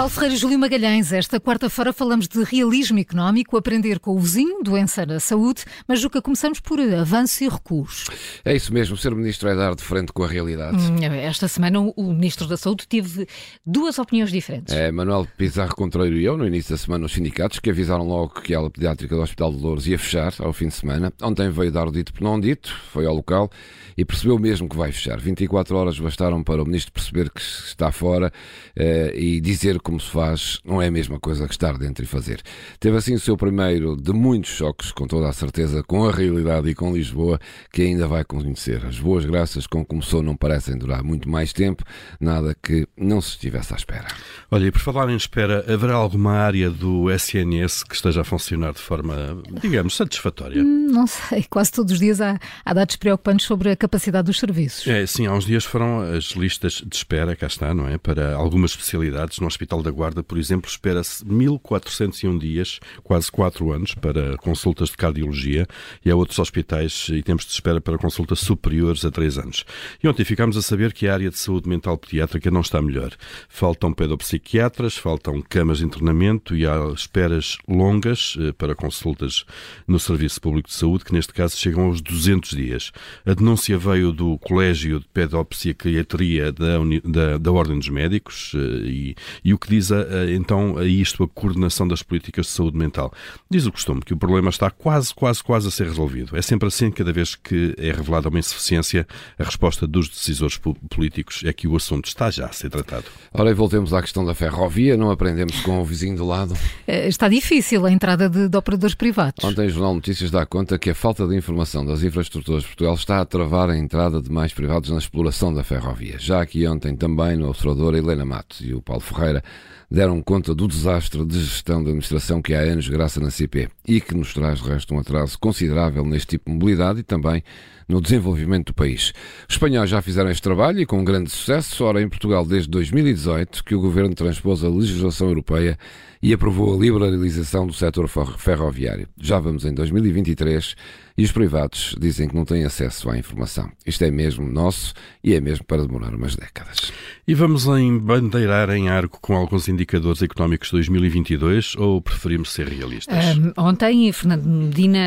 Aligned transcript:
Paulo 0.00 0.10
Ferreira 0.10 0.34
e 0.34 0.38
Júlio 0.38 0.58
Magalhães, 0.58 1.12
esta 1.12 1.38
quarta-feira 1.38 1.92
falamos 1.92 2.26
de 2.26 2.42
realismo 2.42 2.98
económico, 2.98 3.54
aprender 3.54 3.98
com 3.98 4.16
o 4.16 4.18
vizinho, 4.18 4.62
doença 4.62 5.04
na 5.04 5.20
saúde, 5.20 5.62
mas 5.86 6.00
Juca, 6.00 6.22
começamos 6.22 6.58
por 6.58 6.80
avanço 6.80 7.44
e 7.44 7.48
recuos. 7.50 8.06
É 8.42 8.56
isso 8.56 8.72
mesmo, 8.72 8.96
ser 8.96 9.14
ministro 9.14 9.50
é 9.50 9.54
dar 9.54 9.74
de 9.74 9.82
frente 9.82 10.10
com 10.10 10.24
a 10.24 10.26
realidade. 10.26 10.78
Hum, 10.78 11.04
esta 11.04 11.46
semana 11.48 11.80
o 11.80 12.14
ministro 12.14 12.46
da 12.48 12.56
Saúde 12.56 12.88
teve 12.88 13.28
duas 13.66 13.98
opiniões 13.98 14.30
diferentes. 14.30 14.74
É, 14.74 14.90
Manuel 14.90 15.28
Pizarro 15.36 15.76
contrariou 15.76 16.34
no 16.34 16.46
início 16.46 16.70
da 16.70 16.78
semana 16.78 17.04
os 17.04 17.12
sindicatos 17.12 17.58
que 17.58 17.68
avisaram 17.68 18.08
logo 18.08 18.40
que 18.40 18.54
a 18.54 18.58
ala 18.58 18.70
pediátrica 18.70 19.14
do 19.14 19.20
Hospital 19.20 19.52
de 19.52 19.58
Louros 19.58 19.86
ia 19.86 19.98
fechar 19.98 20.32
ao 20.38 20.54
fim 20.54 20.68
de 20.68 20.74
semana. 20.76 21.12
Ontem 21.20 21.50
veio 21.50 21.70
dar 21.70 21.86
o 21.86 21.92
dito 21.92 22.14
por 22.14 22.22
não 22.22 22.40
dito, 22.40 22.74
foi 22.90 23.04
ao 23.04 23.14
local 23.14 23.50
e 23.98 24.04
percebeu 24.06 24.38
mesmo 24.38 24.66
que 24.66 24.78
vai 24.78 24.90
fechar. 24.92 25.20
24 25.20 25.76
horas 25.76 26.00
bastaram 26.00 26.42
para 26.42 26.62
o 26.62 26.64
ministro 26.64 26.90
perceber 26.90 27.28
que 27.28 27.42
está 27.42 27.92
fora 27.92 28.32
eh, 28.74 29.12
e 29.14 29.40
dizer 29.42 29.78
como 29.90 30.00
se 30.00 30.10
faz 30.10 30.60
não 30.64 30.80
é 30.80 30.86
a 30.86 30.90
mesma 30.90 31.18
coisa 31.18 31.48
que 31.48 31.52
estar 31.52 31.76
dentro 31.76 32.04
e 32.04 32.06
fazer. 32.06 32.40
Teve 32.78 32.96
assim 32.96 33.12
o 33.14 33.18
seu 33.18 33.36
primeiro 33.36 33.96
de 33.96 34.12
muitos 34.12 34.50
choques, 34.52 34.92
com 34.92 35.04
toda 35.04 35.28
a 35.28 35.32
certeza, 35.32 35.82
com 35.82 36.08
a 36.08 36.12
realidade 36.12 36.68
e 36.68 36.76
com 36.76 36.94
Lisboa, 36.94 37.40
que 37.72 37.82
ainda 37.82 38.06
vai 38.06 38.24
conhecer. 38.24 38.86
As 38.86 39.00
boas 39.00 39.24
graças 39.24 39.66
com 39.66 39.82
que 39.82 39.88
começou 39.88 40.22
não 40.22 40.36
parecem 40.36 40.78
durar 40.78 41.02
muito 41.02 41.28
mais 41.28 41.52
tempo, 41.52 41.82
nada 42.20 42.56
que 42.62 42.86
não 42.96 43.20
se 43.20 43.30
estivesse 43.30 43.72
à 43.72 43.76
espera. 43.76 44.06
Olha, 44.48 44.66
e 44.66 44.70
por 44.70 44.80
falar 44.80 45.10
em 45.10 45.16
espera, 45.16 45.64
haverá 45.66 45.94
alguma 45.94 46.34
área 46.34 46.70
do 46.70 47.10
SNS 47.10 47.82
que 47.82 47.96
esteja 47.96 48.20
a 48.20 48.24
funcionar 48.24 48.72
de 48.72 48.80
forma, 48.80 49.42
digamos, 49.60 49.96
satisfatória? 49.96 50.62
Hum, 50.62 50.86
não 50.92 51.08
sei, 51.08 51.44
quase 51.50 51.72
todos 51.72 51.94
os 51.94 51.98
dias 51.98 52.20
há, 52.20 52.38
há 52.64 52.72
dados 52.72 52.94
preocupantes 52.94 53.44
sobre 53.44 53.72
a 53.72 53.76
capacidade 53.76 54.26
dos 54.26 54.38
serviços. 54.38 54.86
É, 54.86 55.04
sim, 55.04 55.26
há 55.26 55.32
uns 55.32 55.46
dias 55.46 55.64
foram 55.64 56.02
as 56.02 56.26
listas 56.36 56.74
de 56.86 56.94
espera, 56.94 57.34
cá 57.34 57.48
está, 57.48 57.74
não 57.74 57.88
é? 57.88 57.98
Para 57.98 58.36
algumas 58.36 58.70
especialidades. 58.70 59.40
No 59.40 59.48
Hospital 59.48 59.79
da 59.82 59.90
Guarda, 59.90 60.22
por 60.22 60.38
exemplo, 60.38 60.70
espera-se 60.70 61.24
1401 61.26 62.38
dias, 62.38 62.80
quase 63.02 63.30
4 63.30 63.72
anos, 63.72 63.94
para 63.94 64.36
consultas 64.38 64.90
de 64.90 64.96
cardiologia 64.96 65.66
e 66.04 66.10
há 66.10 66.16
outros 66.16 66.38
hospitais 66.38 67.08
e 67.10 67.22
tempos 67.22 67.46
de 67.46 67.52
espera 67.52 67.80
para 67.80 67.98
consultas 67.98 68.40
superiores 68.40 69.04
a 69.04 69.10
3 69.10 69.38
anos. 69.38 69.64
E 70.02 70.08
ontem 70.08 70.24
ficámos 70.24 70.56
a 70.56 70.62
saber 70.62 70.92
que 70.92 71.06
a 71.06 71.14
área 71.14 71.30
de 71.30 71.38
saúde 71.38 71.68
mental 71.68 71.98
pediátrica 71.98 72.50
não 72.50 72.60
está 72.60 72.80
melhor. 72.80 73.12
Faltam 73.48 73.92
pedopsiquiatras, 73.92 74.96
faltam 74.96 75.42
camas 75.42 75.78
de 75.78 75.84
internamento 75.84 76.56
e 76.56 76.66
há 76.66 76.76
esperas 76.94 77.58
longas 77.68 78.36
eh, 78.38 78.52
para 78.52 78.74
consultas 78.74 79.44
no 79.86 79.98
Serviço 79.98 80.40
Público 80.40 80.68
de 80.68 80.74
Saúde, 80.74 81.04
que 81.04 81.12
neste 81.12 81.32
caso 81.32 81.56
chegam 81.56 81.86
aos 81.86 82.00
200 82.00 82.50
dias. 82.50 82.92
A 83.24 83.34
denúncia 83.34 83.76
veio 83.78 84.12
do 84.12 84.38
Colégio 84.38 85.00
de 85.00 85.06
Pedopsiquiatria 85.08 86.52
da, 86.52 86.78
da, 87.04 87.38
da 87.38 87.52
Ordem 87.52 87.78
dos 87.78 87.88
Médicos 87.88 88.52
eh, 88.54 88.58
e, 88.84 89.16
e 89.44 89.54
o 89.54 89.58
que 89.60 89.68
diz 89.68 89.92
a, 89.92 90.00
a, 90.00 90.30
então 90.32 90.78
a 90.78 90.84
isto 90.84 91.22
a 91.22 91.28
coordenação 91.28 91.86
das 91.86 92.02
políticas 92.02 92.46
de 92.46 92.52
saúde 92.52 92.76
mental. 92.76 93.12
Diz 93.50 93.66
o 93.66 93.72
costume 93.72 94.00
que 94.00 94.14
o 94.14 94.16
problema 94.16 94.50
está 94.50 94.70
quase, 94.70 95.14
quase, 95.14 95.42
quase 95.42 95.68
a 95.68 95.70
ser 95.70 95.86
resolvido. 95.86 96.36
É 96.36 96.42
sempre 96.42 96.68
assim, 96.68 96.90
cada 96.90 97.12
vez 97.12 97.34
que 97.34 97.74
é 97.78 97.92
revelada 97.92 98.28
uma 98.28 98.38
insuficiência, 98.38 99.06
a 99.38 99.44
resposta 99.44 99.86
dos 99.86 100.08
decisores 100.08 100.58
políticos 100.88 101.42
é 101.44 101.52
que 101.52 101.68
o 101.68 101.76
assunto 101.76 102.06
está 102.06 102.30
já 102.30 102.46
a 102.46 102.52
ser 102.52 102.70
tratado. 102.70 103.04
Ora, 103.32 103.50
e 103.50 103.54
voltemos 103.54 103.92
à 103.92 104.00
questão 104.00 104.24
da 104.24 104.34
ferrovia, 104.34 104.96
não 104.96 105.10
aprendemos 105.10 105.60
com 105.60 105.80
o 105.80 105.84
vizinho 105.84 106.16
do 106.16 106.26
lado? 106.26 106.54
Eh, 106.86 107.08
está 107.08 107.28
difícil 107.28 107.84
a 107.84 107.92
entrada 107.92 108.28
de, 108.28 108.48
de 108.48 108.56
operadores 108.56 108.94
privados. 108.94 109.44
Ontem 109.44 109.66
o 109.66 109.70
Jornal 109.70 109.94
Notícias 109.94 110.30
dá 110.30 110.44
conta 110.46 110.78
que 110.78 110.90
a 110.90 110.94
falta 110.94 111.26
de 111.26 111.36
informação 111.36 111.84
das 111.84 112.02
infraestruturas 112.02 112.62
de 112.62 112.68
Portugal 112.68 112.94
está 112.94 113.20
a 113.20 113.24
travar 113.24 113.70
a 113.70 113.76
entrada 113.76 114.20
de 114.20 114.30
mais 114.30 114.52
privados 114.52 114.90
na 114.90 114.98
exploração 114.98 115.52
da 115.52 115.62
ferrovia. 115.62 116.16
Já 116.18 116.42
aqui 116.42 116.66
ontem 116.66 116.96
também 116.96 117.36
no 117.36 117.48
observador 117.48 117.94
Helena 117.94 118.24
Matos 118.24 118.60
e 118.60 118.72
o 118.74 118.80
Paulo 118.80 119.00
Ferreira 119.00 119.42
deram 119.90 120.22
conta 120.22 120.54
do 120.54 120.68
desastre 120.68 121.24
de 121.26 121.40
gestão 121.40 121.82
da 121.82 121.90
administração 121.90 122.40
que 122.40 122.54
há 122.54 122.60
anos 122.60 122.88
graça 122.88 123.18
na 123.20 123.30
CP 123.30 123.68
e 123.86 124.00
que 124.00 124.14
nos 124.14 124.32
traz, 124.32 124.60
de 124.60 124.68
resto, 124.68 124.94
um 124.94 125.00
atraso 125.00 125.36
considerável 125.38 126.04
neste 126.04 126.28
tipo 126.28 126.48
de 126.48 126.52
mobilidade 126.52 127.00
e 127.00 127.02
também 127.02 127.42
no 127.88 128.00
desenvolvimento 128.00 128.68
do 128.68 128.74
país. 128.74 129.12
Os 129.48 129.56
espanhóis 129.56 129.90
já 129.90 130.00
fizeram 130.00 130.30
este 130.30 130.42
trabalho 130.42 130.80
e 130.80 130.86
com 130.86 131.02
grande 131.02 131.28
sucesso. 131.28 131.82
Ora, 131.84 132.00
em 132.00 132.08
Portugal, 132.08 132.46
desde 132.46 132.70
2018, 132.70 133.64
que 133.64 133.74
o 133.74 133.80
governo 133.80 134.14
transpôs 134.14 134.62
a 134.62 134.68
legislação 134.68 135.26
europeia 135.26 135.76
e 136.22 136.32
aprovou 136.32 136.72
a 136.72 136.78
liberalização 136.78 137.66
do 137.66 137.72
setor 137.72 138.08
ferroviário. 138.38 139.08
Já 139.18 139.40
vamos 139.40 139.64
em 139.64 139.74
2023 139.74 140.76
e 141.20 141.24
os 141.24 141.32
privados 141.32 141.94
dizem 142.00 142.26
que 142.26 142.34
não 142.34 142.46
têm 142.46 142.64
acesso 142.64 143.10
à 143.10 143.18
informação. 143.18 143.70
Isto 143.84 144.04
é 144.04 144.10
mesmo 144.10 144.50
nosso 144.50 144.94
e 145.22 145.34
é 145.34 145.40
mesmo 145.40 145.66
para 145.66 145.82
demorar 145.82 146.14
umas 146.14 146.34
décadas. 146.34 146.90
E 147.28 147.34
vamos 147.34 147.66
em 147.66 147.98
bandeirar 147.98 148.70
em 148.70 148.88
arco 148.88 149.20
com 149.20 149.36
alguns 149.36 149.68
indicadores 149.68 150.22
económicos 150.22 150.68
de 150.68 150.76
2022 150.76 151.76
ou 151.76 152.00
preferimos 152.00 152.50
ser 152.50 152.68
realistas? 152.68 153.36
Um, 153.36 153.52
ontem, 153.58 154.10
Fernando 154.12 154.46
Medina 154.46 154.98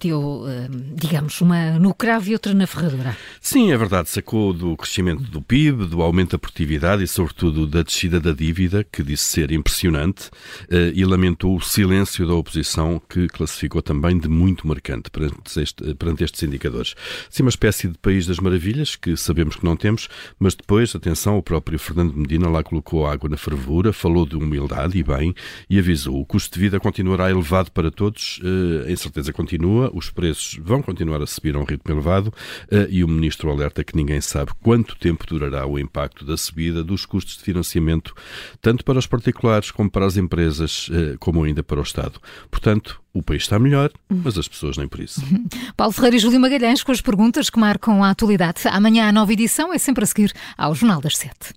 deu, 0.00 0.44
um, 0.44 0.94
digamos, 0.96 1.38
uma 1.42 1.78
no 1.78 1.92
cravo 1.92 2.30
e 2.30 2.32
outra 2.32 2.54
na 2.54 2.66
ferradura. 2.66 3.14
Sim, 3.38 3.72
é 3.72 3.76
verdade. 3.76 4.08
Sacou 4.08 4.54
do 4.54 4.74
crescimento 4.74 5.22
do 5.24 5.42
PIB, 5.42 5.84
do 5.84 6.00
aumento 6.00 6.32
da 6.32 6.38
produtividade 6.38 7.04
e, 7.04 7.06
sobretudo, 7.06 7.66
da 7.66 7.82
descida 7.82 8.18
da 8.18 8.32
dívida, 8.32 8.86
que 8.90 9.02
disse 9.02 9.24
ser 9.24 9.52
impressionante, 9.52 10.28
uh, 10.62 10.92
e 10.94 11.04
lamentou 11.04 11.54
o 11.54 11.60
silêncio 11.60 12.26
da 12.26 12.34
oposição, 12.34 13.00
que 13.06 13.28
classificou 13.28 13.82
também 13.82 14.18
de 14.18 14.28
muito 14.28 14.66
marcante 14.66 15.10
perante, 15.10 15.41
este, 15.56 15.94
perante 15.94 16.24
estes 16.24 16.42
indicadores. 16.42 16.94
Sim, 17.30 17.44
uma 17.44 17.50
espécie 17.50 17.88
de 17.88 17.98
país 17.98 18.26
das 18.26 18.38
maravilhas, 18.38 18.96
que 18.96 19.16
sabemos 19.16 19.56
que 19.56 19.64
não 19.64 19.76
temos, 19.76 20.08
mas 20.38 20.54
depois, 20.54 20.94
atenção, 20.94 21.36
o 21.36 21.42
próprio 21.42 21.78
Fernando 21.78 22.14
Medina 22.14 22.48
lá 22.48 22.62
colocou 22.62 23.06
água 23.06 23.28
na 23.28 23.36
fervura, 23.36 23.92
falou 23.92 24.26
de 24.26 24.36
humildade 24.36 24.98
e 24.98 25.02
bem, 25.02 25.34
e 25.68 25.78
avisou 25.78 26.20
o 26.20 26.26
custo 26.26 26.54
de 26.54 26.60
vida 26.60 26.78
continuará 26.78 27.30
elevado 27.30 27.70
para 27.70 27.90
todos, 27.90 28.40
a 28.86 28.90
incerteza 28.90 29.32
continua, 29.32 29.90
os 29.94 30.10
preços 30.10 30.58
vão 30.62 30.82
continuar 30.82 31.22
a 31.22 31.26
subir 31.26 31.54
a 31.54 31.58
um 31.58 31.64
ritmo 31.64 31.92
elevado, 31.92 32.28
uh, 32.28 32.86
e 32.88 33.02
o 33.02 33.08
ministro 33.08 33.50
alerta 33.50 33.84
que 33.84 33.96
ninguém 33.96 34.20
sabe 34.20 34.52
quanto 34.62 34.96
tempo 34.96 35.26
durará 35.26 35.66
o 35.66 35.78
impacto 35.78 36.24
da 36.24 36.36
subida 36.36 36.82
dos 36.82 37.06
custos 37.06 37.36
de 37.36 37.42
financiamento, 37.42 38.14
tanto 38.60 38.84
para 38.84 38.98
os 38.98 39.06
particulares 39.06 39.70
como 39.70 39.90
para 39.90 40.06
as 40.06 40.16
empresas, 40.16 40.88
uh, 40.88 41.18
como 41.18 41.44
ainda 41.44 41.62
para 41.62 41.80
o 41.80 41.82
Estado. 41.82 42.20
Portanto, 42.50 43.02
o 43.14 43.22
país 43.22 43.42
está 43.42 43.58
melhor, 43.58 43.90
mas 44.08 44.38
as 44.38 44.48
pessoas 44.48 44.76
nem 44.76 44.88
por 44.88 45.00
isso. 45.00 45.20
Paulo 45.76 45.92
Ferreira 45.92 46.16
e 46.16 46.18
Júlio 46.18 46.40
Magalhães 46.40 46.82
com 46.82 46.92
as 46.92 47.00
perguntas 47.00 47.50
que 47.50 47.58
marcam 47.58 48.02
a 48.02 48.10
atualidade. 48.10 48.62
Amanhã 48.66 49.08
a 49.08 49.12
nova 49.12 49.32
edição 49.32 49.72
é 49.72 49.78
sempre 49.78 50.04
a 50.04 50.06
seguir 50.06 50.32
ao 50.56 50.74
Jornal 50.74 51.00
das 51.00 51.16
Sete. 51.16 51.52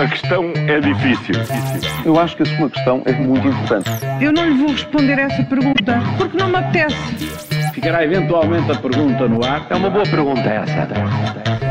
A 0.00 0.08
questão 0.08 0.52
é 0.54 0.78
difícil. 0.78 1.34
Eu 2.04 2.18
acho 2.20 2.36
que 2.36 2.44
a 2.44 2.56
sua 2.56 2.70
questão 2.70 3.02
é 3.06 3.12
muito 3.12 3.48
importante. 3.48 3.90
Eu 4.20 4.32
não 4.32 4.48
lhe 4.48 4.54
vou 4.54 4.70
responder 4.70 5.18
essa 5.18 5.42
pergunta 5.42 6.00
porque 6.16 6.36
não 6.36 6.48
me 6.48 6.56
apetece. 6.56 6.96
Ficará 7.74 8.04
eventualmente 8.04 8.70
a 8.70 8.76
pergunta 8.76 9.26
no 9.26 9.44
ar. 9.44 9.66
É 9.68 9.74
uma 9.74 9.90
boa 9.90 10.04
pergunta 10.04 10.48
essa. 10.48 11.65